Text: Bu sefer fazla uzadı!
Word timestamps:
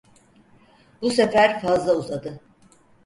Bu 1.01 1.09
sefer 1.09 1.61
fazla 1.61 1.95
uzadı! 1.95 2.39